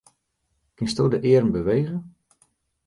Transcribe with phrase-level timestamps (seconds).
[0.75, 1.97] Kinsto de earm bewege?